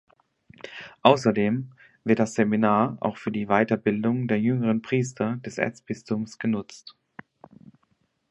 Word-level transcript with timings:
Außerdem 1.03 1.73
wird 2.05 2.17
das 2.17 2.33
Seminar 2.33 2.97
auch 3.01 3.17
für 3.17 3.31
die 3.31 3.45
Weiterbildung 3.45 4.27
der 4.27 4.39
jüngeren 4.41 4.81
Priester 4.81 5.37
des 5.45 5.59
Erzbistums 5.59 6.39
genutzt. 6.39 6.95